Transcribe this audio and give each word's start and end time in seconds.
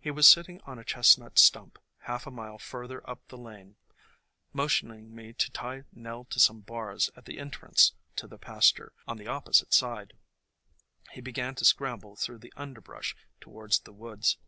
He 0.00 0.10
was 0.10 0.26
sitting 0.26 0.62
on 0.62 0.78
a 0.78 0.84
chestnut 0.84 1.38
stump, 1.38 1.78
half 1.98 2.26
a 2.26 2.30
mile 2.30 2.56
further 2.58 3.06
up 3.06 3.28
the 3.28 3.36
lane. 3.36 3.76
Motioning 4.54 5.14
me 5.14 5.34
to 5.34 5.50
tie 5.50 5.84
Nell 5.92 6.24
to 6.30 6.40
some 6.40 6.60
bars 6.62 7.10
at 7.14 7.26
the 7.26 7.38
entrance 7.38 7.92
to 8.16 8.22
the 8.26 8.38
12 8.38 8.38
THE 8.38 8.38
COMING 8.38 8.38
OF 8.38 8.40
SPRING 8.40 8.54
pasture 8.88 8.92
on 9.06 9.16
the 9.18 9.26
opposite 9.26 9.74
side, 9.74 10.14
he 11.12 11.20
began 11.20 11.54
to 11.56 11.64
scramble 11.66 12.16
through 12.16 12.38
the 12.38 12.54
underbrush 12.56 13.14
toward 13.38 13.72
the 13.84 13.92
woods. 13.92 14.38